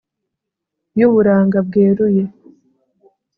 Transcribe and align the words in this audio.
Y'uburanga 0.99 1.57
bweruye 1.67 2.23